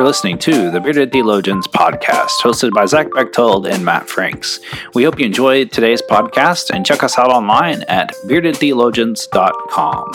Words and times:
You're 0.00 0.06
listening 0.06 0.38
to 0.38 0.70
the 0.70 0.80
Bearded 0.80 1.12
Theologians 1.12 1.68
podcast, 1.68 2.40
hosted 2.40 2.72
by 2.72 2.86
Zach 2.86 3.08
Bechtold 3.12 3.66
and 3.66 3.84
Matt 3.84 4.08
Franks. 4.08 4.58
We 4.94 5.04
hope 5.04 5.20
you 5.20 5.26
enjoyed 5.26 5.72
today's 5.72 6.00
podcast 6.00 6.70
and 6.70 6.86
check 6.86 7.02
us 7.02 7.18
out 7.18 7.28
online 7.28 7.82
at 7.82 8.14
beardedtheologians.com. 8.24 10.12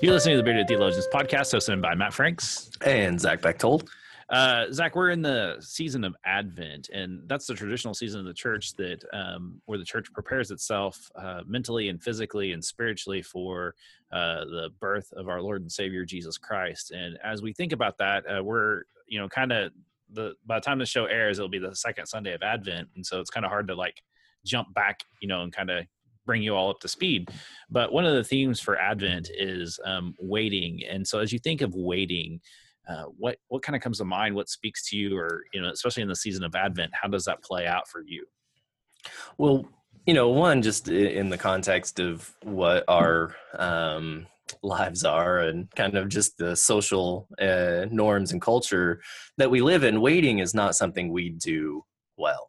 You're 0.00 0.14
listening 0.14 0.32
to 0.32 0.38
the 0.38 0.42
Bearded 0.42 0.68
Theologians 0.68 1.06
podcast, 1.12 1.54
hosted 1.54 1.82
by 1.82 1.94
Matt 1.94 2.14
Franks 2.14 2.70
and 2.80 3.20
Zach 3.20 3.42
Bechtold. 3.42 3.90
Uh, 4.28 4.64
Zach, 4.72 4.96
we're 4.96 5.10
in 5.10 5.22
the 5.22 5.56
season 5.60 6.02
of 6.02 6.16
Advent, 6.24 6.88
and 6.92 7.20
that's 7.28 7.46
the 7.46 7.54
traditional 7.54 7.94
season 7.94 8.18
of 8.18 8.26
the 8.26 8.34
church 8.34 8.74
that 8.74 9.04
um, 9.12 9.60
where 9.66 9.78
the 9.78 9.84
church 9.84 10.12
prepares 10.12 10.50
itself 10.50 11.10
uh, 11.14 11.42
mentally 11.46 11.88
and 11.88 12.02
physically 12.02 12.50
and 12.50 12.64
spiritually 12.64 13.22
for 13.22 13.76
uh, 14.12 14.44
the 14.46 14.70
birth 14.80 15.12
of 15.12 15.28
our 15.28 15.40
Lord 15.40 15.62
and 15.62 15.70
Savior 15.70 16.04
Jesus 16.04 16.38
Christ. 16.38 16.90
And 16.90 17.18
as 17.22 17.40
we 17.40 17.52
think 17.52 17.72
about 17.72 17.98
that, 17.98 18.24
uh, 18.26 18.42
we're 18.42 18.82
you 19.06 19.20
know 19.20 19.28
kind 19.28 19.52
of 19.52 19.70
the 20.10 20.34
by 20.44 20.56
the 20.56 20.64
time 20.64 20.80
the 20.80 20.86
show 20.86 21.04
airs, 21.04 21.38
it'll 21.38 21.48
be 21.48 21.60
the 21.60 21.76
second 21.76 22.06
Sunday 22.06 22.34
of 22.34 22.42
Advent, 22.42 22.88
and 22.96 23.06
so 23.06 23.20
it's 23.20 23.30
kind 23.30 23.46
of 23.46 23.52
hard 23.52 23.68
to 23.68 23.76
like 23.76 24.02
jump 24.44 24.74
back, 24.74 25.04
you 25.20 25.28
know, 25.28 25.42
and 25.42 25.52
kind 25.52 25.70
of 25.70 25.84
bring 26.24 26.42
you 26.42 26.56
all 26.56 26.70
up 26.70 26.80
to 26.80 26.88
speed. 26.88 27.28
But 27.70 27.92
one 27.92 28.04
of 28.04 28.14
the 28.14 28.24
themes 28.24 28.58
for 28.58 28.76
Advent 28.76 29.30
is 29.32 29.78
um, 29.84 30.16
waiting, 30.18 30.80
and 30.84 31.06
so 31.06 31.20
as 31.20 31.32
you 31.32 31.38
think 31.38 31.60
of 31.60 31.76
waiting 31.76 32.40
uh, 32.88 33.04
what 33.16 33.36
what 33.48 33.62
kind 33.62 33.76
of 33.76 33.82
comes 33.82 33.98
to 33.98 34.04
mind? 34.04 34.34
What 34.34 34.48
speaks 34.48 34.88
to 34.90 34.96
you, 34.96 35.16
or 35.16 35.42
you 35.52 35.60
know, 35.60 35.70
especially 35.70 36.02
in 36.02 36.08
the 36.08 36.16
season 36.16 36.44
of 36.44 36.54
Advent, 36.54 36.92
how 36.94 37.08
does 37.08 37.24
that 37.24 37.42
play 37.42 37.66
out 37.66 37.88
for 37.88 38.02
you? 38.06 38.26
Well, 39.38 39.66
you 40.06 40.14
know, 40.14 40.28
one 40.28 40.62
just 40.62 40.88
in 40.88 41.28
the 41.28 41.38
context 41.38 41.98
of 41.98 42.32
what 42.42 42.84
our 42.88 43.34
um, 43.58 44.26
lives 44.62 45.04
are 45.04 45.40
and 45.40 45.70
kind 45.72 45.96
of 45.96 46.08
just 46.08 46.38
the 46.38 46.54
social 46.54 47.28
uh, 47.40 47.86
norms 47.90 48.32
and 48.32 48.40
culture 48.40 49.00
that 49.38 49.50
we 49.50 49.60
live 49.60 49.82
in, 49.82 50.00
waiting 50.00 50.38
is 50.38 50.54
not 50.54 50.76
something 50.76 51.10
we 51.10 51.30
do 51.30 51.84
well. 52.16 52.48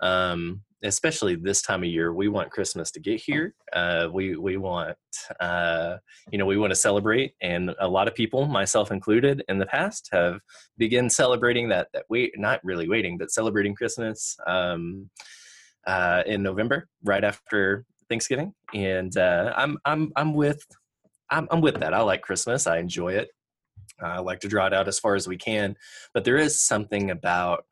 Um, 0.00 0.62
especially 0.84 1.34
this 1.34 1.62
time 1.62 1.82
of 1.82 1.88
year, 1.88 2.12
we 2.12 2.28
want 2.28 2.50
Christmas 2.50 2.90
to 2.92 3.00
get 3.00 3.20
here. 3.20 3.54
Uh, 3.72 4.08
we 4.12 4.36
we 4.36 4.56
want 4.56 4.96
uh, 5.40 5.96
you 6.30 6.38
know 6.38 6.46
we 6.46 6.58
want 6.58 6.70
to 6.70 6.76
celebrate, 6.76 7.34
and 7.40 7.74
a 7.80 7.88
lot 7.88 8.06
of 8.06 8.14
people, 8.14 8.46
myself 8.46 8.90
included, 8.90 9.42
in 9.48 9.58
the 9.58 9.66
past 9.66 10.08
have 10.12 10.40
begun 10.78 11.10
celebrating 11.10 11.68
that 11.70 11.88
that 11.92 12.04
wait 12.08 12.32
not 12.36 12.60
really 12.62 12.88
waiting, 12.88 13.18
but 13.18 13.30
celebrating 13.30 13.74
Christmas 13.74 14.36
um, 14.46 15.08
uh, 15.86 16.22
in 16.26 16.42
November, 16.42 16.88
right 17.02 17.24
after 17.24 17.84
Thanksgiving, 18.08 18.54
and 18.74 19.16
uh, 19.16 19.52
I'm 19.56 19.78
I'm 19.84 20.12
I'm 20.16 20.34
with 20.34 20.64
I'm, 21.30 21.48
I'm 21.50 21.60
with 21.60 21.80
that. 21.80 21.94
I 21.94 22.00
like 22.02 22.22
Christmas. 22.22 22.66
I 22.66 22.78
enjoy 22.78 23.14
it. 23.14 23.28
I 24.00 24.20
like 24.20 24.40
to 24.40 24.48
draw 24.48 24.66
it 24.66 24.74
out 24.74 24.88
as 24.88 24.98
far 24.98 25.14
as 25.14 25.26
we 25.26 25.36
can, 25.36 25.76
but 26.12 26.24
there 26.24 26.36
is 26.36 26.60
something 26.60 27.10
about 27.10 27.64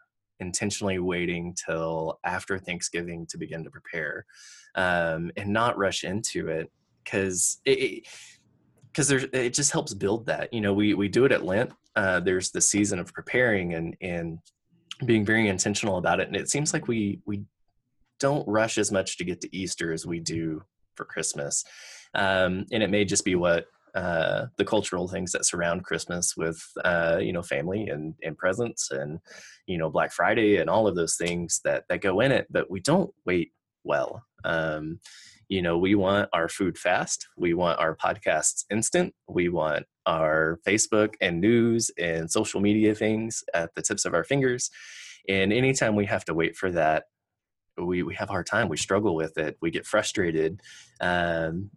intentionally 0.43 0.99
waiting 0.99 1.55
till 1.55 2.19
after 2.25 2.59
Thanksgiving 2.59 3.27
to 3.29 3.39
begin 3.39 3.65
to 3.65 3.71
prepare 3.71 4.27
um, 4.75 5.31
and 5.37 5.51
not 5.51 5.79
rush 5.79 6.05
into 6.05 6.49
it 6.49 6.71
because 7.03 7.61
it 7.65 8.07
because 8.89 9.09
there's 9.09 9.25
it 9.33 9.55
just 9.55 9.73
helps 9.73 9.95
build 9.95 10.27
that 10.27 10.53
you 10.53 10.61
know 10.61 10.75
we 10.75 10.95
we 10.95 11.09
do 11.09 11.25
it 11.25 11.33
at 11.33 11.45
Lent 11.45 11.73
uh, 11.97 12.21
there's 12.21 12.51
the 12.51 12.61
season 12.61 12.99
of 12.99 13.13
preparing 13.13 13.75
and 13.75 13.97
and 14.01 14.39
being 15.07 15.25
very 15.25 15.49
intentional 15.49 15.97
about 15.97 16.21
it 16.21 16.27
and 16.29 16.37
it 16.37 16.51
seems 16.51 16.73
like 16.73 16.89
we 16.89 17.21
we 17.25 17.43
don't 18.21 18.47
rush 18.47 18.79
as 18.79 18.93
much 18.93 19.17
to 19.19 19.25
get 19.25 19.41
to 19.41 19.57
Easter 19.57 19.93
as 19.93 20.07
we 20.07 20.21
do 20.21 20.63
for 20.95 21.05
Christmas 21.05 21.65
um, 22.15 22.67
and 22.73 22.83
it 22.83 22.91
may 22.91 23.05
just 23.05 23.25
be 23.25 23.35
what 23.35 23.67
uh, 23.95 24.47
the 24.57 24.65
cultural 24.65 25.09
things 25.09 25.33
that 25.33 25.45
surround 25.45 25.85
Christmas 25.85 26.37
with 26.37 26.63
uh, 26.85 27.19
you 27.21 27.33
know 27.33 27.43
family 27.43 27.89
and 27.89 28.15
and 28.23 28.37
presents 28.37 28.91
and 28.91 29.21
you 29.67 29.79
know 29.79 29.91
Black 29.91 30.13
Friday 30.13 30.57
and 30.57 30.71
all 30.71 30.87
of 30.87 30.97
those 30.97 31.17
things 31.17 31.61
that 31.65 31.85
that 31.89 32.01
go 32.01 32.21
in 32.21 32.33
it. 32.33 32.47
But 32.51 32.71
we 32.71 32.81
don't 32.81 33.13
wait 33.25 33.53
well. 33.85 34.25
Um, 34.45 35.01
you 35.49 35.61
know, 35.61 35.77
we 35.77 35.95
want 35.95 36.31
our 36.33 36.49
food 36.49 36.79
fast. 36.79 37.29
We 37.37 37.53
want 37.53 37.79
our 37.79 37.95
podcasts 37.95 38.65
instant. 38.71 39.15
We 39.29 39.51
want 39.51 39.85
our 40.07 40.59
Facebook 40.67 41.15
and 41.21 41.41
news 41.41 41.91
and 41.99 42.31
social 42.31 42.61
media 42.61 42.95
things 42.95 43.45
at 43.53 43.75
the 43.75 43.83
tips 43.83 44.07
of 44.07 44.15
our 44.15 44.25
fingers. 44.25 44.71
And 45.29 45.53
anytime 45.53 45.95
we 45.95 46.07
have 46.07 46.25
to 46.25 46.35
wait 46.35 46.57
for 46.57 46.71
that, 46.73 47.05
we, 47.77 48.03
we 48.03 48.15
have 48.15 48.29
a 48.29 48.33
hard 48.33 48.47
time. 48.47 48.69
We 48.69 48.77
struggle 48.77 49.15
with 49.15 49.39
it. 49.39 49.57
We 49.61 49.71
get 49.71 49.87
frustrated. 49.87 50.61
Um, 51.01 51.71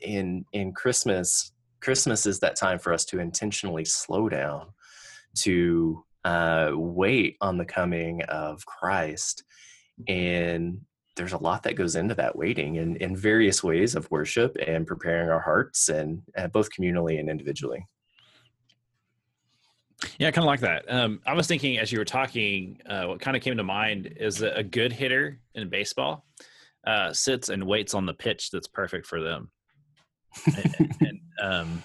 in 0.00 0.44
in 0.52 0.72
Christmas, 0.72 1.52
Christmas 1.80 2.26
is 2.26 2.40
that 2.40 2.56
time 2.56 2.78
for 2.78 2.92
us 2.92 3.04
to 3.06 3.20
intentionally 3.20 3.84
slow 3.84 4.28
down, 4.28 4.68
to 5.36 6.04
uh, 6.24 6.70
wait 6.74 7.36
on 7.40 7.56
the 7.56 7.64
coming 7.64 8.22
of 8.24 8.64
Christ, 8.66 9.44
and 10.08 10.80
there's 11.16 11.32
a 11.32 11.38
lot 11.38 11.62
that 11.62 11.76
goes 11.76 11.96
into 11.96 12.14
that 12.14 12.36
waiting 12.36 12.76
in, 12.76 12.96
in 12.96 13.16
various 13.16 13.64
ways 13.64 13.94
of 13.94 14.10
worship 14.10 14.56
and 14.64 14.86
preparing 14.86 15.30
our 15.30 15.40
hearts 15.40 15.88
and 15.88 16.22
uh, 16.36 16.46
both 16.48 16.68
communally 16.70 17.18
and 17.18 17.30
individually. 17.30 17.86
Yeah, 20.18 20.28
I 20.28 20.30
kind 20.30 20.44
of 20.44 20.48
like 20.48 20.60
that. 20.60 20.84
Um, 20.92 21.20
I 21.26 21.32
was 21.32 21.46
thinking 21.46 21.78
as 21.78 21.90
you 21.90 21.98
were 21.98 22.04
talking, 22.04 22.80
uh, 22.86 23.06
what 23.06 23.20
kind 23.20 23.34
of 23.34 23.42
came 23.42 23.56
to 23.56 23.64
mind 23.64 24.14
is 24.18 24.36
that 24.38 24.58
a 24.58 24.62
good 24.62 24.92
hitter 24.92 25.40
in 25.54 25.70
baseball 25.70 26.26
uh, 26.86 27.14
sits 27.14 27.48
and 27.48 27.66
waits 27.66 27.94
on 27.94 28.04
the 28.04 28.14
pitch 28.14 28.50
that's 28.50 28.68
perfect 28.68 29.06
for 29.06 29.22
them 29.22 29.50
and, 30.46 30.96
and, 31.00 31.20
um, 31.42 31.82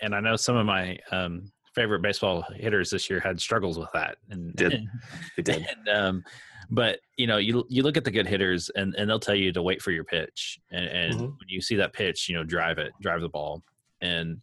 and 0.00 0.14
I 0.14 0.20
know 0.20 0.36
some 0.36 0.56
of 0.56 0.66
my 0.66 0.98
um, 1.12 1.50
favorite 1.74 2.02
baseball 2.02 2.44
hitters 2.54 2.90
this 2.90 3.08
year 3.08 3.20
had 3.20 3.40
struggles 3.40 3.78
with 3.78 3.90
that, 3.94 4.16
and 4.30 4.54
did 4.54 4.86
they 5.36 5.42
did. 5.42 5.66
And, 5.66 5.88
um, 5.88 6.24
but 6.70 7.00
you 7.16 7.26
know, 7.26 7.38
you 7.38 7.64
you 7.68 7.82
look 7.82 7.96
at 7.96 8.04
the 8.04 8.10
good 8.10 8.26
hitters, 8.26 8.70
and 8.70 8.94
and 8.94 9.08
they'll 9.08 9.20
tell 9.20 9.34
you 9.34 9.52
to 9.52 9.62
wait 9.62 9.82
for 9.82 9.90
your 9.90 10.04
pitch, 10.04 10.58
and, 10.70 10.86
and 10.86 11.14
mm-hmm. 11.14 11.24
when 11.24 11.48
you 11.48 11.60
see 11.60 11.76
that 11.76 11.92
pitch, 11.92 12.28
you 12.28 12.36
know, 12.36 12.44
drive 12.44 12.78
it, 12.78 12.92
drive 13.00 13.20
the 13.20 13.28
ball, 13.28 13.62
and 14.00 14.40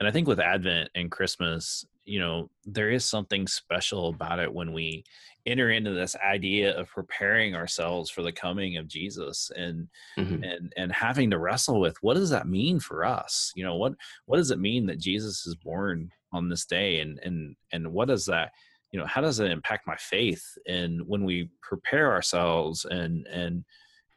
and 0.00 0.08
I 0.08 0.10
think 0.10 0.28
with 0.28 0.40
Advent 0.40 0.90
and 0.94 1.10
Christmas, 1.10 1.84
you 2.08 2.18
know, 2.18 2.50
there 2.64 2.90
is 2.90 3.04
something 3.04 3.46
special 3.46 4.08
about 4.08 4.38
it 4.38 4.52
when 4.52 4.72
we 4.72 5.04
enter 5.46 5.70
into 5.70 5.92
this 5.92 6.16
idea 6.16 6.76
of 6.78 6.88
preparing 6.88 7.54
ourselves 7.54 8.10
for 8.10 8.22
the 8.22 8.32
coming 8.32 8.76
of 8.76 8.88
Jesus 8.88 9.50
and 9.56 9.88
mm-hmm. 10.18 10.42
and 10.42 10.72
and 10.76 10.92
having 10.92 11.30
to 11.30 11.38
wrestle 11.38 11.80
with 11.80 11.96
what 12.02 12.14
does 12.14 12.30
that 12.30 12.48
mean 12.48 12.80
for 12.80 13.04
us? 13.04 13.52
You 13.54 13.64
know, 13.64 13.76
what 13.76 13.94
what 14.26 14.36
does 14.38 14.50
it 14.50 14.58
mean 14.58 14.86
that 14.86 14.98
Jesus 14.98 15.46
is 15.46 15.54
born 15.54 16.10
on 16.32 16.48
this 16.48 16.64
day 16.64 17.00
and 17.00 17.18
and 17.22 17.56
and 17.72 17.92
what 17.92 18.08
does 18.08 18.26
that 18.26 18.52
you 18.92 18.98
know 18.98 19.06
how 19.06 19.20
does 19.20 19.40
it 19.40 19.50
impact 19.50 19.86
my 19.86 19.96
faith 19.96 20.44
and 20.66 21.00
when 21.06 21.24
we 21.24 21.50
prepare 21.62 22.12
ourselves 22.12 22.84
and 22.84 23.26
and 23.26 23.64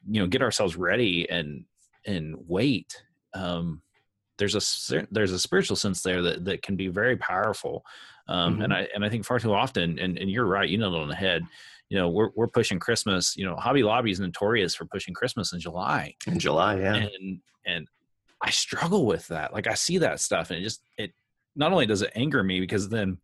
you 0.09 0.22
know 0.22 0.28
get 0.28 0.41
ourselves 0.41 0.75
ready 0.75 1.30
and 1.30 1.66
and 2.06 2.35
wait 2.47 3.03
um 3.34 3.81
there's 4.41 4.91
a 4.91 5.07
there's 5.12 5.31
a 5.31 5.40
spiritual 5.40 5.75
sense 5.75 6.02
there 6.02 6.22
that 6.22 6.44
that 6.46 6.62
can 6.62 6.75
be 6.75 6.88
very 6.88 7.16
powerful 7.16 7.85
um, 8.28 8.53
mm-hmm. 8.53 8.62
and 8.63 8.74
I 8.74 8.88
and 8.96 9.06
I 9.06 9.09
think 9.09 9.25
far 9.25 9.40
too 9.40 9.53
often, 9.53 10.00
and, 10.00 10.18
and 10.18 10.29
you're 10.29 10.46
right, 10.46 10.69
you 10.69 10.78
know 10.78 10.94
it 10.94 11.02
on 11.02 11.07
the 11.07 11.16
head. 11.16 11.44
You 11.90 11.97
know, 11.97 12.09
we're 12.09 12.29
we're 12.35 12.47
pushing 12.47 12.80
Christmas. 12.80 13.35
You 13.35 13.46
know, 13.46 13.56
Hobby 13.56 13.84
Lobby 13.84 14.12
is 14.12 14.19
notorious 14.19 14.74
for 14.74 14.85
pushing 14.85 15.13
Christmas 15.13 15.51
in 15.53 15.59
July. 15.59 16.16
In 16.28 16.40
July, 16.40 16.80
yeah. 16.80 16.96
And 16.96 17.40
and 17.66 17.88
I 18.41 18.50
struggle 18.50 19.06
with 19.06 19.28
that. 19.28 19.53
Like 19.53 19.68
I 19.68 19.74
see 19.74 19.97
that 20.00 20.19
stuff, 20.19 20.50
and 20.50 20.59
it 20.59 20.63
just 20.63 20.81
it 20.97 21.12
not 21.56 21.72
only 21.74 21.85
does 21.85 22.01
it 22.01 22.12
anger 22.16 22.44
me 22.44 22.62
because 22.62 22.88
then 22.88 23.18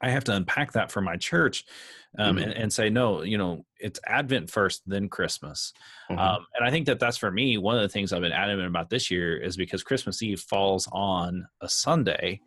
I 0.00 0.10
have 0.10 0.24
to 0.24 0.34
unpack 0.34 0.72
that 0.72 0.90
for 0.90 1.00
my 1.00 1.16
church 1.16 1.64
um, 2.18 2.36
mm-hmm. 2.36 2.44
and, 2.44 2.52
and, 2.54 2.72
say, 2.72 2.88
no, 2.90 3.22
you 3.22 3.38
know, 3.38 3.64
it's 3.78 4.00
Advent 4.06 4.50
first, 4.50 4.82
then 4.86 5.08
Christmas. 5.08 5.72
Mm-hmm. 6.10 6.18
Um, 6.18 6.46
and 6.54 6.66
I 6.66 6.70
think 6.70 6.86
that 6.86 6.98
that's 6.98 7.18
for 7.18 7.30
me, 7.30 7.58
one 7.58 7.76
of 7.76 7.82
the 7.82 7.88
things 7.88 8.12
I've 8.12 8.22
been 8.22 8.32
adamant 8.32 8.68
about 8.68 8.90
this 8.90 9.10
year 9.10 9.36
is 9.36 9.56
because 9.56 9.82
Christmas 9.82 10.22
Eve 10.22 10.40
falls 10.40 10.88
on 10.90 11.46
a 11.60 11.68
Sunday 11.68 12.40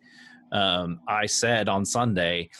um, 0.54 1.00
I 1.08 1.26
said 1.26 1.68
on 1.68 1.84
Sunday, 1.84 2.50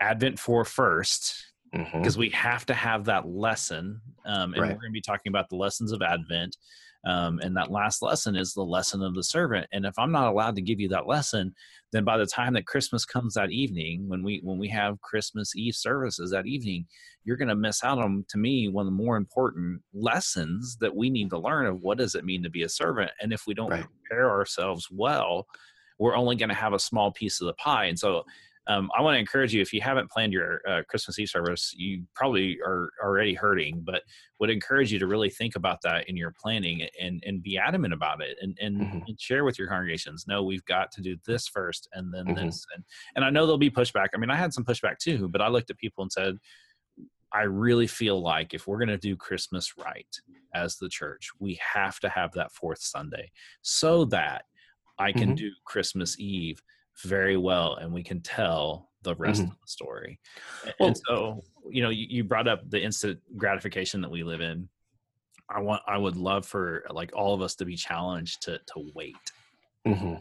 Advent 0.00 0.38
for 0.38 0.64
first, 0.64 1.51
because 1.72 2.14
mm-hmm. 2.14 2.20
we 2.20 2.28
have 2.30 2.66
to 2.66 2.74
have 2.74 3.04
that 3.06 3.26
lesson. 3.26 4.00
Um, 4.26 4.52
and 4.52 4.62
right. 4.62 4.68
we're 4.70 4.80
going 4.80 4.90
to 4.90 4.92
be 4.92 5.00
talking 5.00 5.30
about 5.30 5.48
the 5.48 5.56
lessons 5.56 5.92
of 5.92 6.02
Advent. 6.02 6.56
Um, 7.04 7.40
and 7.40 7.56
that 7.56 7.72
last 7.72 8.00
lesson 8.00 8.36
is 8.36 8.54
the 8.54 8.62
lesson 8.62 9.02
of 9.02 9.16
the 9.16 9.24
servant. 9.24 9.66
And 9.72 9.84
if 9.84 9.98
I'm 9.98 10.12
not 10.12 10.28
allowed 10.28 10.54
to 10.54 10.62
give 10.62 10.78
you 10.78 10.88
that 10.90 11.08
lesson, 11.08 11.52
then 11.90 12.04
by 12.04 12.16
the 12.16 12.26
time 12.26 12.52
that 12.54 12.66
Christmas 12.66 13.04
comes 13.04 13.34
that 13.34 13.50
evening, 13.50 14.08
when 14.08 14.22
we 14.22 14.40
when 14.44 14.56
we 14.56 14.68
have 14.68 15.00
Christmas 15.00 15.56
Eve 15.56 15.74
services 15.74 16.30
that 16.30 16.46
evening, 16.46 16.86
you're 17.24 17.36
going 17.36 17.48
to 17.48 17.56
miss 17.56 17.82
out 17.82 17.98
on, 17.98 18.24
to 18.28 18.38
me, 18.38 18.68
one 18.68 18.86
of 18.86 18.92
the 18.92 18.96
more 18.96 19.16
important 19.16 19.82
lessons 19.92 20.76
that 20.80 20.94
we 20.94 21.10
need 21.10 21.30
to 21.30 21.38
learn 21.38 21.66
of 21.66 21.80
what 21.80 21.98
does 21.98 22.14
it 22.14 22.24
mean 22.24 22.42
to 22.44 22.50
be 22.50 22.62
a 22.62 22.68
servant. 22.68 23.10
And 23.20 23.32
if 23.32 23.48
we 23.48 23.54
don't 23.54 23.70
right. 23.70 23.84
prepare 24.08 24.30
ourselves 24.30 24.88
well, 24.90 25.48
we're 25.98 26.16
only 26.16 26.36
going 26.36 26.50
to 26.50 26.54
have 26.54 26.72
a 26.72 26.78
small 26.78 27.10
piece 27.10 27.40
of 27.40 27.46
the 27.48 27.54
pie. 27.54 27.86
And 27.86 27.98
so 27.98 28.24
um, 28.68 28.90
I 28.96 29.02
want 29.02 29.16
to 29.16 29.18
encourage 29.18 29.52
you 29.52 29.60
if 29.60 29.72
you 29.72 29.80
haven't 29.80 30.10
planned 30.10 30.32
your 30.32 30.60
uh, 30.68 30.82
Christmas 30.88 31.18
Eve 31.18 31.28
service, 31.28 31.74
you 31.76 32.04
probably 32.14 32.58
are 32.64 32.90
already 33.02 33.34
hurting, 33.34 33.82
but 33.84 34.02
would 34.38 34.50
encourage 34.50 34.92
you 34.92 35.00
to 35.00 35.06
really 35.06 35.30
think 35.30 35.56
about 35.56 35.78
that 35.82 36.08
in 36.08 36.16
your 36.16 36.32
planning 36.40 36.86
and 37.00 37.22
and 37.26 37.42
be 37.42 37.58
adamant 37.58 37.92
about 37.92 38.22
it 38.22 38.36
and 38.40 38.56
and, 38.60 38.80
mm-hmm. 38.80 38.98
and 39.08 39.20
share 39.20 39.44
with 39.44 39.58
your 39.58 39.68
congregations. 39.68 40.26
No, 40.28 40.44
we've 40.44 40.64
got 40.66 40.92
to 40.92 41.02
do 41.02 41.16
this 41.26 41.48
first 41.48 41.88
and 41.92 42.14
then 42.14 42.26
mm-hmm. 42.26 42.46
this, 42.46 42.64
and 42.74 42.84
and 43.16 43.24
I 43.24 43.30
know 43.30 43.46
there'll 43.46 43.58
be 43.58 43.70
pushback. 43.70 44.08
I 44.14 44.18
mean, 44.18 44.30
I 44.30 44.36
had 44.36 44.54
some 44.54 44.64
pushback 44.64 44.98
too, 44.98 45.28
but 45.28 45.40
I 45.42 45.48
looked 45.48 45.70
at 45.70 45.78
people 45.78 46.02
and 46.02 46.12
said. 46.12 46.38
I 47.34 47.44
really 47.44 47.86
feel 47.86 48.20
like 48.20 48.52
if 48.52 48.66
we're 48.66 48.76
going 48.76 48.90
to 48.90 48.98
do 48.98 49.16
Christmas 49.16 49.78
right 49.82 50.06
as 50.54 50.76
the 50.76 50.90
church, 50.90 51.30
we 51.38 51.58
have 51.72 51.98
to 52.00 52.10
have 52.10 52.30
that 52.32 52.52
fourth 52.52 52.82
Sunday 52.82 53.30
so 53.62 54.04
that 54.04 54.44
I 54.98 55.12
can 55.12 55.28
mm-hmm. 55.28 55.36
do 55.36 55.50
Christmas 55.64 56.20
Eve 56.20 56.60
very 57.04 57.36
well 57.36 57.74
and 57.76 57.92
we 57.92 58.02
can 58.02 58.20
tell 58.20 58.90
the 59.02 59.14
rest 59.16 59.42
mm-hmm. 59.42 59.50
of 59.50 59.56
the 59.60 59.68
story. 59.68 60.20
Well, 60.78 60.88
and 60.88 60.96
so, 61.06 61.42
you 61.70 61.82
know, 61.82 61.90
you, 61.90 62.06
you 62.08 62.24
brought 62.24 62.48
up 62.48 62.68
the 62.70 62.82
instant 62.82 63.20
gratification 63.36 64.00
that 64.02 64.10
we 64.10 64.22
live 64.22 64.40
in. 64.40 64.68
I 65.48 65.60
want, 65.60 65.82
I 65.86 65.98
would 65.98 66.16
love 66.16 66.46
for 66.46 66.84
like 66.90 67.10
all 67.14 67.34
of 67.34 67.42
us 67.42 67.54
to 67.56 67.64
be 67.64 67.76
challenged 67.76 68.42
to, 68.42 68.58
to 68.58 68.90
wait. 68.94 69.16
Mm-hmm. 69.86 70.14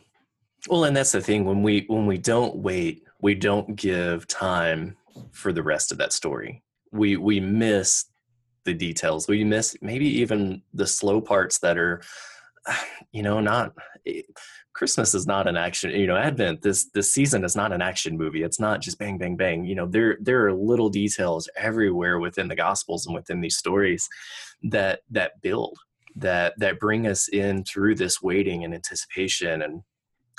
Well, 0.70 0.86
and 0.86 0.96
that's 0.96 1.12
the 1.12 1.22
thing 1.22 1.46
when 1.46 1.64
we, 1.64 1.86
when 1.88 2.06
we 2.06 2.18
don't 2.18 2.58
wait, 2.58 3.04
we 3.22 3.36
don't 3.36 3.76
give 3.76 4.28
time 4.28 4.98
for 5.32 5.54
the 5.54 5.64
rest 5.64 5.92
of 5.92 5.98
that 6.00 6.14
story. 6.14 6.64
We, 6.92 7.18
we 7.18 7.40
miss 7.40 8.06
the 8.66 8.74
details. 8.74 9.28
We 9.28 9.44
miss 9.44 9.76
maybe 9.82 10.08
even 10.22 10.62
the 10.74 10.88
slow 10.88 11.22
parts 11.22 11.60
that 11.60 11.78
are, 11.78 12.02
you 13.12 13.24
know, 13.24 13.40
not, 13.40 13.74
Christmas 14.82 15.14
is 15.14 15.28
not 15.28 15.48
an 15.48 15.58
action, 15.58 15.92
you 15.92 16.08
know, 16.08 16.18
Advent, 16.18 16.64
this 16.64 16.86
this 16.86 17.14
season 17.14 17.44
is 17.44 17.56
not 17.56 17.72
an 17.72 17.84
action 17.84 18.18
movie. 18.18 18.42
It's 18.42 18.60
not 18.60 18.82
just 18.82 18.98
bang, 18.98 19.20
bang, 19.20 19.36
bang. 19.36 19.64
You 19.64 19.76
know, 19.76 19.86
there 19.86 20.18
there 20.20 20.48
are 20.48 20.54
little 20.54 20.90
details 20.90 21.48
everywhere 21.56 22.18
within 22.18 22.48
the 22.48 22.56
gospels 22.56 23.06
and 23.06 23.14
within 23.14 23.42
these 23.42 23.58
stories 23.58 24.10
that 24.64 25.02
that 25.12 25.40
build, 25.44 25.78
that 26.16 26.56
that 26.58 26.80
bring 26.80 27.06
us 27.06 27.28
in 27.28 27.64
through 27.64 27.94
this 27.94 28.24
waiting 28.24 28.64
and 28.64 28.74
anticipation 28.74 29.62
and 29.62 29.84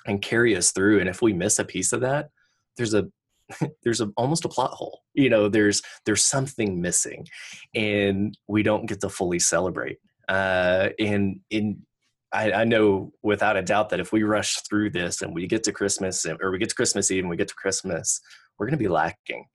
and 0.06 0.20
carry 0.20 0.56
us 0.56 0.72
through. 0.72 0.98
And 0.98 1.08
if 1.08 1.22
we 1.22 1.32
miss 1.32 1.60
a 1.60 1.64
piece 1.64 1.92
of 1.92 2.00
that, 2.00 2.30
there's 2.76 2.94
a 2.94 3.06
there's 3.84 4.00
a, 4.00 4.08
almost 4.16 4.44
a 4.44 4.48
plot 4.48 4.72
hole 4.72 5.02
you 5.14 5.28
know 5.28 5.48
there's 5.48 5.82
there's 6.06 6.24
something 6.24 6.80
missing 6.80 7.26
and 7.74 8.36
we 8.48 8.62
don't 8.62 8.86
get 8.86 9.00
to 9.00 9.10
fully 9.10 9.38
celebrate 9.38 9.98
uh 10.28 10.88
and 10.98 11.40
in 11.50 11.82
I, 12.32 12.52
I, 12.52 12.64
know 12.64 13.12
without 13.22 13.56
a 13.56 13.62
doubt 13.62 13.90
that 13.90 14.00
if 14.00 14.12
we 14.12 14.22
rush 14.22 14.56
through 14.62 14.90
this 14.90 15.22
and 15.22 15.34
we 15.34 15.46
get 15.46 15.64
to 15.64 15.72
Christmas 15.72 16.24
or 16.24 16.50
we 16.50 16.58
get 16.58 16.70
to 16.70 16.74
Christmas 16.74 17.10
Eve 17.10 17.24
and 17.24 17.30
we 17.30 17.36
get 17.36 17.48
to 17.48 17.54
Christmas, 17.54 18.20
we're 18.58 18.66
going 18.66 18.78
to 18.78 18.82
be 18.82 18.88
lacking. 18.88 19.46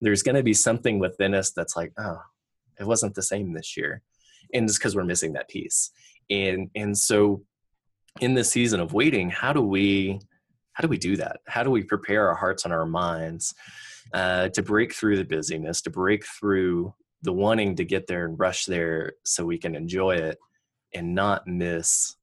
There's 0.00 0.22
going 0.22 0.36
to 0.36 0.42
be 0.42 0.54
something 0.54 0.98
within 0.98 1.34
us 1.34 1.52
that's 1.52 1.76
like, 1.76 1.92
oh, 1.98 2.20
it 2.80 2.86
wasn't 2.86 3.14
the 3.14 3.22
same 3.22 3.52
this 3.52 3.76
year, 3.76 4.02
and 4.52 4.64
it's 4.64 4.78
because 4.78 4.96
we're 4.96 5.04
missing 5.04 5.34
that 5.34 5.48
piece. 5.48 5.90
And 6.30 6.70
and 6.74 6.96
so, 6.96 7.44
in 8.20 8.34
this 8.34 8.50
season 8.50 8.80
of 8.80 8.92
waiting, 8.92 9.30
how 9.30 9.52
do 9.52 9.60
we 9.60 10.20
how 10.72 10.82
do 10.82 10.88
we 10.88 10.98
do 10.98 11.16
that? 11.16 11.40
How 11.46 11.62
do 11.62 11.70
we 11.70 11.82
prepare 11.82 12.28
our 12.28 12.34
hearts 12.34 12.64
and 12.64 12.72
our 12.72 12.86
minds 12.86 13.54
uh, 14.14 14.48
to 14.48 14.62
break 14.62 14.94
through 14.94 15.18
the 15.18 15.24
busyness, 15.24 15.82
to 15.82 15.90
break 15.90 16.24
through 16.26 16.94
the 17.22 17.32
wanting 17.32 17.76
to 17.76 17.84
get 17.84 18.06
there 18.06 18.24
and 18.24 18.38
rush 18.38 18.64
there 18.64 19.12
so 19.24 19.44
we 19.44 19.58
can 19.58 19.76
enjoy 19.76 20.16
it 20.16 20.38
and 20.94 21.14
not 21.14 21.46
miss 21.46 22.16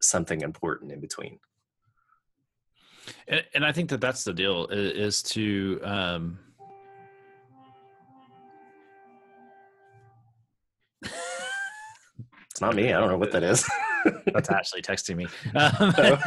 something 0.00 0.40
important 0.42 0.92
in 0.92 1.00
between. 1.00 1.38
And, 3.26 3.44
and 3.54 3.64
I 3.64 3.72
think 3.72 3.90
that 3.90 4.00
that's 4.00 4.24
the 4.24 4.32
deal 4.32 4.66
is, 4.66 5.22
to, 5.24 5.80
um, 5.82 6.38
it's 11.02 12.60
not 12.60 12.74
me. 12.74 12.92
I 12.92 13.00
don't 13.00 13.08
know 13.08 13.18
what 13.18 13.32
that 13.32 13.42
is. 13.42 13.68
that's 14.32 14.50
Ashley 14.50 14.82
texting 14.82 15.16
me. 15.16 15.26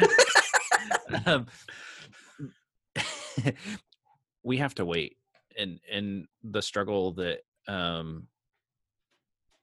Um, 1.25 1.45
um, 1.45 1.45
we 4.43 4.57
have 4.57 4.73
to 4.75 4.85
wait 4.85 5.17
and 5.57 5.79
and 5.91 6.27
the 6.43 6.61
struggle 6.61 7.11
that 7.13 7.39
um 7.67 8.27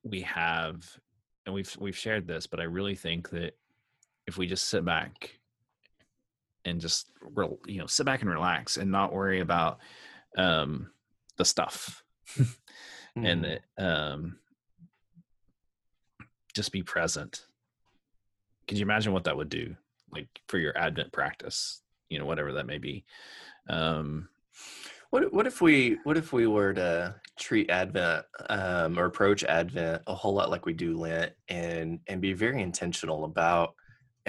we 0.02 0.20
have 0.22 0.84
and 1.46 1.54
we've 1.54 1.74
we've 1.80 1.96
shared 1.96 2.26
this 2.26 2.46
but 2.46 2.60
i 2.60 2.64
really 2.64 2.94
think 2.94 3.28
that 3.30 3.54
if 4.28 4.36
we 4.36 4.46
just 4.46 4.68
sit 4.68 4.84
back 4.84 5.38
and 6.66 6.82
just 6.82 7.10
you 7.66 7.78
know 7.78 7.86
sit 7.86 8.04
back 8.04 8.20
and 8.20 8.30
relax 8.30 8.76
and 8.76 8.92
not 8.92 9.12
worry 9.12 9.40
about 9.40 9.78
um, 10.36 10.90
the 11.38 11.44
stuff. 11.44 12.04
Mm-hmm. 12.36 13.24
and 13.24 13.46
it, 13.46 13.62
um, 13.78 14.38
just 16.54 16.72
be 16.72 16.82
present. 16.82 17.46
Could 18.68 18.76
you 18.76 18.82
imagine 18.82 19.14
what 19.14 19.24
that 19.24 19.36
would 19.36 19.48
do 19.48 19.74
like 20.12 20.28
for 20.46 20.58
your 20.58 20.76
advent 20.76 21.10
practice? 21.10 21.80
You 22.10 22.18
know 22.18 22.26
whatever 22.26 22.52
that 22.52 22.66
may 22.66 22.78
be. 22.78 23.06
Um, 23.70 24.28
what 25.08 25.32
what 25.32 25.46
if 25.46 25.62
we 25.62 25.96
what 26.04 26.18
if 26.18 26.34
we 26.34 26.46
were 26.46 26.74
to 26.74 27.14
treat 27.38 27.70
Advent 27.70 28.26
um, 28.50 28.98
or 28.98 29.06
approach 29.06 29.42
Advent 29.44 30.02
a 30.06 30.14
whole 30.14 30.34
lot 30.34 30.50
like 30.50 30.66
we 30.66 30.74
do 30.74 30.98
Lent 30.98 31.32
and 31.48 32.00
and 32.08 32.20
be 32.20 32.34
very 32.34 32.60
intentional 32.60 33.24
about 33.24 33.74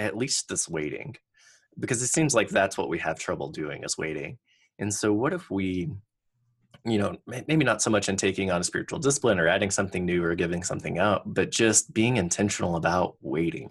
at 0.00 0.16
least 0.16 0.48
this 0.48 0.68
waiting 0.68 1.14
because 1.78 2.02
it 2.02 2.08
seems 2.08 2.34
like 2.34 2.48
that's 2.48 2.76
what 2.76 2.88
we 2.88 2.98
have 2.98 3.18
trouble 3.18 3.50
doing 3.50 3.84
is 3.84 3.96
waiting. 3.96 4.38
And 4.78 4.92
so 4.92 5.12
what 5.12 5.32
if 5.32 5.50
we 5.50 5.90
you 6.86 6.98
know 6.98 7.14
maybe 7.26 7.62
not 7.62 7.82
so 7.82 7.90
much 7.90 8.08
in 8.08 8.16
taking 8.16 8.50
on 8.50 8.62
a 8.62 8.64
spiritual 8.64 8.98
discipline 8.98 9.38
or 9.38 9.46
adding 9.46 9.70
something 9.70 10.06
new 10.06 10.24
or 10.24 10.34
giving 10.34 10.62
something 10.62 10.98
out 10.98 11.20
but 11.26 11.50
just 11.50 11.92
being 11.92 12.16
intentional 12.16 12.76
about 12.76 13.16
waiting 13.20 13.70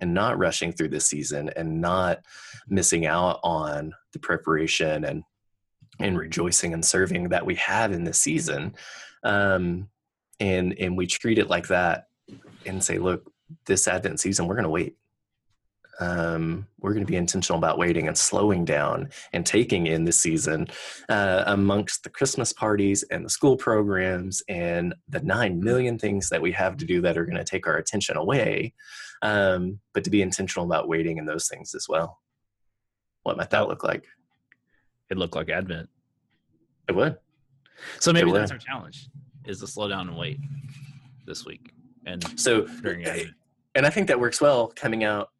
and 0.00 0.14
not 0.14 0.38
rushing 0.38 0.72
through 0.72 0.88
this 0.88 1.04
season 1.04 1.50
and 1.56 1.78
not 1.78 2.20
missing 2.66 3.04
out 3.04 3.38
on 3.42 3.92
the 4.14 4.18
preparation 4.18 5.04
and 5.04 5.22
and 6.00 6.16
rejoicing 6.16 6.72
and 6.72 6.84
serving 6.84 7.28
that 7.28 7.44
we 7.44 7.54
have 7.56 7.92
in 7.92 8.04
this 8.04 8.18
season. 8.18 8.74
Um 9.24 9.88
and 10.40 10.74
and 10.78 10.96
we 10.96 11.06
treat 11.06 11.38
it 11.38 11.50
like 11.50 11.68
that 11.68 12.06
and 12.64 12.82
say 12.82 12.98
look 12.98 13.30
this 13.66 13.88
advent 13.88 14.20
season 14.20 14.46
we're 14.46 14.54
going 14.54 14.62
to 14.62 14.70
wait 14.70 14.96
um, 16.00 16.66
we're 16.80 16.92
going 16.92 17.04
to 17.04 17.10
be 17.10 17.16
intentional 17.16 17.58
about 17.58 17.78
waiting 17.78 18.06
and 18.06 18.16
slowing 18.16 18.64
down 18.64 19.08
and 19.32 19.44
taking 19.44 19.86
in 19.86 20.04
the 20.04 20.12
season 20.12 20.68
uh, 21.08 21.44
amongst 21.46 22.04
the 22.04 22.10
Christmas 22.10 22.52
parties 22.52 23.02
and 23.10 23.24
the 23.24 23.30
school 23.30 23.56
programs 23.56 24.42
and 24.48 24.94
the 25.08 25.20
nine 25.20 25.60
million 25.60 25.98
things 25.98 26.28
that 26.28 26.40
we 26.40 26.52
have 26.52 26.76
to 26.76 26.84
do 26.84 27.00
that 27.00 27.18
are 27.18 27.24
going 27.24 27.36
to 27.36 27.44
take 27.44 27.66
our 27.66 27.76
attention 27.76 28.16
away. 28.16 28.74
Um, 29.22 29.80
but 29.94 30.04
to 30.04 30.10
be 30.10 30.22
intentional 30.22 30.66
about 30.66 30.88
waiting 30.88 31.18
in 31.18 31.26
those 31.26 31.48
things 31.48 31.74
as 31.74 31.86
well. 31.88 32.18
What 33.24 33.36
might 33.36 33.50
that 33.50 33.66
look 33.66 33.82
like? 33.82 34.04
It 35.10 35.18
looked 35.18 35.34
like 35.34 35.50
Advent. 35.50 35.88
It 36.88 36.94
would. 36.94 37.16
So 37.98 38.12
maybe 38.12 38.30
that's 38.32 38.50
our 38.50 38.58
challenge: 38.58 39.08
is 39.44 39.60
to 39.60 39.66
slow 39.66 39.88
down 39.88 40.08
and 40.08 40.16
wait 40.16 40.38
this 41.26 41.44
week 41.44 41.72
and 42.06 42.40
so 42.40 42.66
during 42.82 43.04
Advent. 43.04 43.34
And 43.74 43.86
I 43.86 43.90
think 43.90 44.08
that 44.08 44.18
works 44.18 44.40
well 44.40 44.72
coming 44.74 45.04
out 45.04 45.30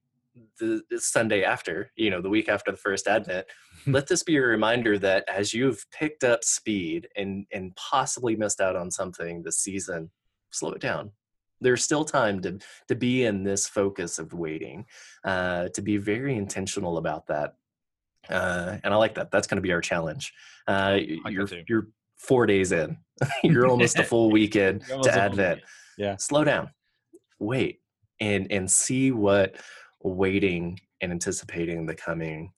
the, 0.59 0.83
the 0.91 1.01
Sunday 1.01 1.43
after, 1.45 1.91
you 1.97 2.11
know, 2.11 2.21
the 2.21 2.29
week 2.29 2.49
after 2.49 2.71
the 2.71 2.77
first 2.77 3.07
Advent, 3.07 3.47
let 3.87 4.07
this 4.07 4.23
be 4.23 4.37
a 4.37 4.43
reminder 4.43 4.99
that 4.99 5.25
as 5.29 5.55
you've 5.55 5.85
picked 5.91 6.25
up 6.25 6.45
speed 6.45 7.09
and 7.17 7.47
and 7.53 7.75
possibly 7.77 8.37
missed 8.37 8.61
out 8.61 8.77
on 8.77 8.91
something 8.91 9.43
this 9.43 9.59
season, 9.59 10.11
slow 10.51 10.73
it 10.73 10.81
down. 10.81 11.13
There's 11.61 11.83
still 11.83 12.05
time 12.05 12.41
to 12.43 12.59
to 12.89 12.95
be 12.95 13.25
in 13.25 13.43
this 13.43 13.67
focus 13.69 14.19
of 14.19 14.33
waiting, 14.33 14.87
uh, 15.25 15.69
to 15.69 15.83
be 15.83 15.97
very 15.97 16.37
intentional 16.37 16.99
about 16.99 17.27
that. 17.29 17.55
Uh, 18.29 18.79
and 18.85 18.93
I 18.93 18.97
like 18.97 19.15
that. 19.15 19.31
That's 19.31 19.47
going 19.47 19.57
to 19.57 19.63
be 19.63 19.73
our 19.73 19.81
challenge. 19.81 20.33
Uh, 20.67 20.99
like 21.25 21.33
you're 21.33 21.49
you're 21.69 21.89
four 22.17 22.47
days 22.47 22.73
in. 22.73 22.99
you're 23.43 23.67
almost 23.71 23.99
a 23.99 24.05
full 24.05 24.31
weekend 24.31 24.85
to 25.03 25.13
Advent. 25.13 25.61
Yeah. 25.97 26.17
Slow 26.17 26.45
down. 26.45 26.71
Wait 27.41 27.81
and 28.21 28.51
and 28.51 28.71
see 28.71 29.13
what 29.13 29.57
waiting 30.03 30.81
and 31.01 31.13
anticipating 31.13 31.87
the 31.87 31.95
coming 31.95 32.53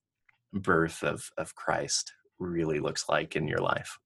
birth 0.52 1.02
of 1.02 1.30
of 1.38 1.54
Christ 1.54 2.12
really 2.38 2.80
looks 2.80 3.08
like 3.08 3.36
in 3.36 3.46
your 3.46 3.60
life. 3.60 3.98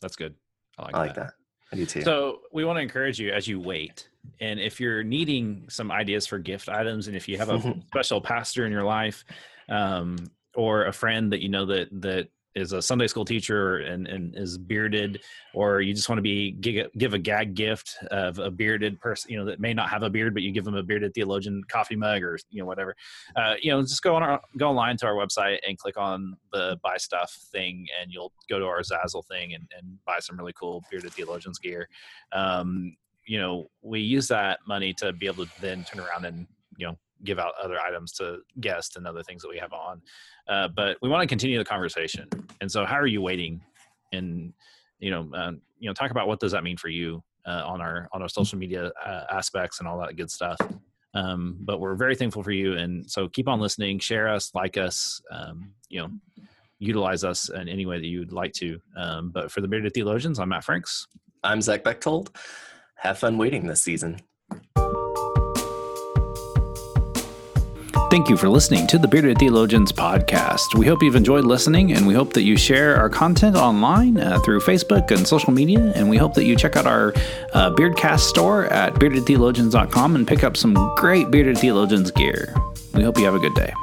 That's 0.00 0.16
good. 0.16 0.34
I 0.78 0.82
like, 0.82 0.94
I 0.94 0.98
like 0.98 1.14
that. 1.14 1.26
that. 1.26 1.32
I 1.72 1.76
do 1.76 1.86
too. 1.86 2.02
So 2.02 2.40
we 2.52 2.64
want 2.64 2.78
to 2.78 2.82
encourage 2.82 3.18
you 3.20 3.30
as 3.30 3.46
you 3.46 3.60
wait. 3.60 4.08
And 4.40 4.58
if 4.58 4.80
you're 4.80 5.02
needing 5.02 5.64
some 5.68 5.90
ideas 5.90 6.26
for 6.26 6.38
gift 6.38 6.68
items, 6.68 7.08
and 7.08 7.16
if 7.16 7.28
you 7.28 7.36
have 7.38 7.50
a 7.50 7.82
special 7.88 8.20
pastor 8.20 8.64
in 8.64 8.72
your 8.72 8.84
life, 8.84 9.24
um, 9.68 10.16
or 10.54 10.86
a 10.86 10.92
friend 10.92 11.32
that 11.32 11.42
you 11.42 11.48
know 11.48 11.66
that 11.66 11.88
that 12.00 12.28
is 12.58 12.72
a 12.72 12.82
Sunday 12.82 13.06
school 13.06 13.24
teacher 13.24 13.78
and, 13.78 14.06
and 14.06 14.36
is 14.36 14.58
bearded, 14.58 15.20
or 15.54 15.80
you 15.80 15.94
just 15.94 16.08
want 16.08 16.18
to 16.18 16.22
be 16.22 16.52
give, 16.52 17.14
a 17.14 17.18
gag 17.18 17.54
gift 17.54 17.96
of 18.10 18.38
a 18.38 18.50
bearded 18.50 19.00
person, 19.00 19.30
you 19.30 19.38
know, 19.38 19.44
that 19.44 19.60
may 19.60 19.72
not 19.72 19.88
have 19.88 20.02
a 20.02 20.10
beard, 20.10 20.34
but 20.34 20.42
you 20.42 20.52
give 20.52 20.64
them 20.64 20.74
a 20.74 20.82
bearded 20.82 21.14
theologian 21.14 21.62
coffee 21.68 21.96
mug 21.96 22.22
or 22.22 22.38
you 22.50 22.60
know 22.60 22.66
whatever. 22.66 22.94
Uh, 23.36 23.54
you 23.60 23.70
know, 23.70 23.80
just 23.82 24.02
go 24.02 24.14
on 24.16 24.22
our 24.22 24.40
go 24.58 24.68
online 24.68 24.96
to 24.96 25.06
our 25.06 25.14
website 25.14 25.58
and 25.66 25.78
click 25.78 25.96
on 25.96 26.36
the 26.52 26.78
buy 26.82 26.96
stuff 26.96 27.32
thing, 27.52 27.86
and 28.00 28.12
you'll 28.12 28.32
go 28.48 28.58
to 28.58 28.64
our 28.66 28.80
Zazzle 28.80 29.26
thing 29.26 29.54
and, 29.54 29.66
and 29.78 29.98
buy 30.04 30.18
some 30.18 30.36
really 30.36 30.52
cool 30.52 30.82
bearded 30.90 31.12
theologians 31.12 31.58
gear. 31.58 31.88
Um, 32.32 32.96
you 33.26 33.38
know, 33.38 33.68
we 33.82 34.00
use 34.00 34.28
that 34.28 34.60
money 34.66 34.92
to 34.94 35.12
be 35.12 35.26
able 35.26 35.46
to 35.46 35.60
then 35.60 35.84
turn 35.84 36.00
around 36.00 36.24
and 36.24 36.46
you 36.76 36.86
know 36.86 36.98
give 37.24 37.38
out 37.38 37.52
other 37.62 37.78
items 37.80 38.12
to 38.12 38.38
guests 38.60 38.96
and 38.96 39.06
other 39.06 39.22
things 39.22 39.42
that 39.42 39.48
we 39.48 39.58
have 39.58 39.72
on. 39.72 40.00
Uh, 40.48 40.68
but 40.68 40.96
we 41.02 41.08
want 41.08 41.22
to 41.22 41.26
continue 41.26 41.58
the 41.58 41.64
conversation. 41.64 42.28
And 42.60 42.70
so, 42.70 42.84
how 42.84 42.96
are 42.96 43.06
you 43.06 43.22
waiting? 43.22 43.60
And 44.12 44.52
you 44.98 45.10
know, 45.10 45.28
uh, 45.34 45.52
you 45.78 45.88
know, 45.88 45.94
talk 45.94 46.10
about 46.10 46.26
what 46.26 46.40
does 46.40 46.52
that 46.52 46.64
mean 46.64 46.76
for 46.76 46.88
you 46.88 47.22
uh, 47.46 47.62
on 47.66 47.80
our 47.80 48.08
on 48.12 48.22
our 48.22 48.28
social 48.28 48.58
media 48.58 48.90
uh, 49.04 49.24
aspects 49.30 49.78
and 49.78 49.88
all 49.88 49.98
that 50.00 50.16
good 50.16 50.30
stuff. 50.30 50.58
Um, 51.14 51.56
but 51.60 51.80
we're 51.80 51.94
very 51.94 52.14
thankful 52.14 52.42
for 52.42 52.50
you, 52.50 52.74
and 52.74 53.10
so 53.10 53.28
keep 53.28 53.48
on 53.48 53.60
listening, 53.60 53.98
share 53.98 54.28
us, 54.28 54.50
like 54.54 54.76
us, 54.76 55.20
um, 55.30 55.72
you 55.88 56.00
know, 56.00 56.10
utilize 56.78 57.24
us 57.24 57.48
in 57.48 57.68
any 57.68 57.86
way 57.86 57.98
that 57.98 58.06
you'd 58.06 58.32
like 58.32 58.52
to. 58.54 58.78
Um, 58.96 59.30
but 59.30 59.50
for 59.50 59.60
the 59.60 59.68
bearded 59.68 59.94
theologians, 59.94 60.38
I'm 60.38 60.50
Matt 60.50 60.64
Franks. 60.64 61.06
I'm 61.42 61.60
Zach 61.60 61.82
Bechtold. 61.82 62.36
Have 62.96 63.18
fun 63.18 63.38
waiting 63.38 63.66
this 63.66 63.80
season. 63.80 64.20
Thank 68.10 68.30
you 68.30 68.38
for 68.38 68.48
listening 68.48 68.86
to 68.86 68.96
the 68.96 69.06
Bearded 69.06 69.38
Theologians 69.38 69.92
podcast. 69.92 70.74
We 70.74 70.86
hope 70.86 71.02
you've 71.02 71.14
enjoyed 71.14 71.44
listening, 71.44 71.92
and 71.92 72.06
we 72.06 72.14
hope 72.14 72.32
that 72.32 72.42
you 72.42 72.56
share 72.56 72.96
our 72.96 73.10
content 73.10 73.54
online 73.54 74.16
uh, 74.16 74.38
through 74.40 74.60
Facebook 74.60 75.10
and 75.10 75.28
social 75.28 75.52
media. 75.52 75.92
And 75.94 76.08
we 76.08 76.16
hope 76.16 76.32
that 76.32 76.44
you 76.44 76.56
check 76.56 76.74
out 76.74 76.86
our 76.86 77.12
uh, 77.52 77.70
Beardcast 77.72 78.20
store 78.20 78.64
at 78.72 78.94
beardedtheologians.com 78.94 80.16
and 80.16 80.26
pick 80.26 80.42
up 80.42 80.56
some 80.56 80.74
great 80.96 81.30
Bearded 81.30 81.58
Theologians 81.58 82.10
gear. 82.10 82.54
We 82.94 83.02
hope 83.02 83.18
you 83.18 83.26
have 83.26 83.34
a 83.34 83.40
good 83.40 83.54
day. 83.54 83.74